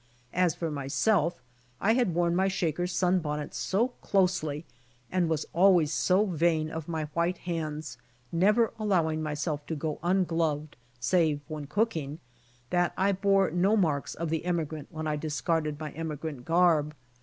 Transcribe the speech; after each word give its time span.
As 0.33 0.55
for 0.55 0.71
myself 0.71 1.43
I 1.79 1.93
had 1.93 2.15
worn 2.15 2.35
my 2.35 2.47
shaker 2.47 2.87
sun 2.87 3.19
bonnet 3.19 3.53
so 3.53 3.89
closely 4.01 4.65
and 5.11 5.29
was 5.29 5.45
always 5.53 5.93
so 5.93 6.25
vain 6.25 6.71
of 6.71 6.87
my 6.87 7.03
white 7.13 7.37
hands, 7.37 7.99
never 8.31 8.73
allowing 8.79 9.21
myself 9.21 9.63
to 9.67 9.75
go 9.75 9.99
ungloved 10.01 10.75
save 10.99 11.39
when 11.47 11.67
cooking, 11.67 12.17
that 12.71 12.95
I 12.97 13.11
bore 13.11 13.51
no 13.51 13.77
marka 13.77 14.15
of 14.15 14.31
the 14.31 14.43
emigrant, 14.45 14.87
when 14.91 15.05
I 15.05 15.17
discarded 15.17 15.79
my 15.79 15.91
emigrant 15.91 16.45
garb. 16.45 16.95